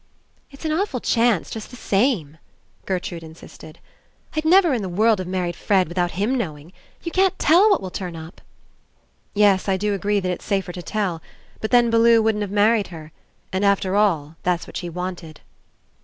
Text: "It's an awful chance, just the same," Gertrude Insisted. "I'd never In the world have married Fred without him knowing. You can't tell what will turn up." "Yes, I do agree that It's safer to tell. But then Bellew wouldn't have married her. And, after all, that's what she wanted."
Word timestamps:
"It's 0.49 0.65
an 0.65 0.71
awful 0.71 0.99
chance, 0.99 1.51
just 1.51 1.69
the 1.69 1.75
same," 1.75 2.39
Gertrude 2.87 3.21
Insisted. 3.21 3.77
"I'd 4.35 4.45
never 4.45 4.73
In 4.73 4.81
the 4.81 4.89
world 4.89 5.19
have 5.19 5.27
married 5.27 5.55
Fred 5.55 5.87
without 5.87 6.09
him 6.13 6.35
knowing. 6.35 6.73
You 7.03 7.11
can't 7.11 7.37
tell 7.37 7.69
what 7.69 7.83
will 7.83 7.91
turn 7.91 8.15
up." 8.15 8.41
"Yes, 9.35 9.69
I 9.69 9.77
do 9.77 9.93
agree 9.93 10.19
that 10.19 10.31
It's 10.31 10.43
safer 10.43 10.71
to 10.71 10.81
tell. 10.81 11.21
But 11.59 11.69
then 11.69 11.91
Bellew 11.91 12.19
wouldn't 12.19 12.41
have 12.41 12.49
married 12.49 12.87
her. 12.87 13.11
And, 13.53 13.63
after 13.63 13.95
all, 13.95 14.37
that's 14.41 14.65
what 14.65 14.77
she 14.77 14.89
wanted." 14.89 15.41